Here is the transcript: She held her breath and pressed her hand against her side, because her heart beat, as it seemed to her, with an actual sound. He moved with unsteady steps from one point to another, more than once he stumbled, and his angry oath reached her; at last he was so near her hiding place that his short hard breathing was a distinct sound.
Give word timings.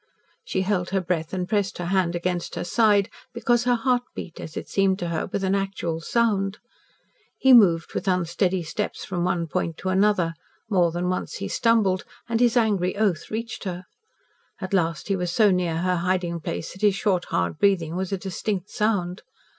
She 0.43 0.61
held 0.63 0.89
her 0.89 0.99
breath 0.99 1.31
and 1.31 1.47
pressed 1.47 1.77
her 1.77 1.85
hand 1.85 2.15
against 2.15 2.55
her 2.55 2.63
side, 2.63 3.07
because 3.35 3.65
her 3.65 3.75
heart 3.75 4.01
beat, 4.15 4.39
as 4.39 4.57
it 4.57 4.67
seemed 4.67 4.97
to 4.97 5.09
her, 5.09 5.27
with 5.27 5.43
an 5.43 5.53
actual 5.53 6.01
sound. 6.01 6.57
He 7.37 7.53
moved 7.53 7.93
with 7.93 8.07
unsteady 8.07 8.63
steps 8.63 9.05
from 9.05 9.23
one 9.23 9.45
point 9.45 9.77
to 9.77 9.89
another, 9.89 10.33
more 10.67 10.91
than 10.91 11.07
once 11.09 11.35
he 11.35 11.47
stumbled, 11.47 12.03
and 12.27 12.39
his 12.39 12.57
angry 12.57 12.97
oath 12.97 13.29
reached 13.29 13.63
her; 13.65 13.83
at 14.59 14.73
last 14.73 15.07
he 15.07 15.15
was 15.15 15.31
so 15.31 15.51
near 15.51 15.77
her 15.77 15.97
hiding 15.97 16.39
place 16.39 16.73
that 16.73 16.81
his 16.81 16.95
short 16.95 17.25
hard 17.25 17.59
breathing 17.59 17.95
was 17.95 18.11
a 18.11 18.17
distinct 18.17 18.71
sound. 18.71 19.21